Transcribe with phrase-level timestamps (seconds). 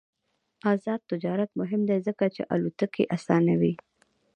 [0.71, 3.73] آزاد تجارت مهم دی ځکه چې الوتکې اسانوي.